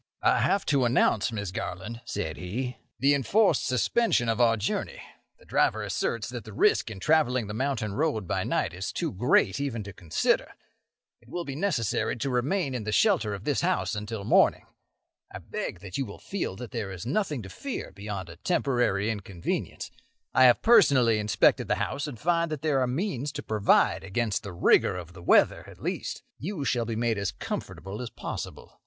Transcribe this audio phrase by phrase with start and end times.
[0.23, 4.99] "I have to announce, Miss Garland," said he, "the enforced suspension of our journey.
[5.37, 9.11] The driver asserts that the risk in travelling the mountain road by night is too
[9.11, 10.53] great even to consider.
[11.21, 14.65] It will be necessary to remain in the shelter of this house until morning.
[15.31, 19.07] I beg that you will feel that there is nothing to fear beyond a temporary
[19.11, 19.91] inconvenience.
[20.33, 24.41] I have personally inspected the house, and find that there are means to provide against
[24.41, 26.23] the rigour of the weather, at least.
[26.39, 28.79] You shall be made as comfortable as possible.